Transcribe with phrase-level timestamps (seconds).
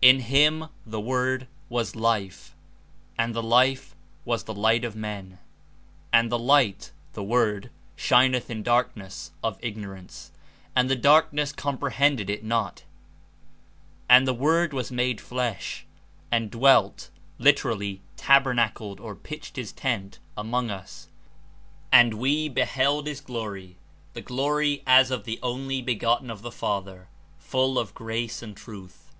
[0.00, 2.54] "In him (The Word) was life;
[3.18, 5.40] and the life was the light of men.
[6.12, 10.30] "And the light (The Word) shineth in darkness (of ignorance);
[10.76, 12.84] and the darkness comprehended it not:'
[14.08, 15.84] "And the JVord was made flesh,
[16.30, 17.08] and dzvelt
[17.38, 21.08] (liter ally, tabernacled or pitched his tent) among us,
[21.90, 23.78] (and we beheld his glory,
[24.12, 27.08] the glory as of the only begotten of the Father,)
[27.40, 29.12] full of grace and truth."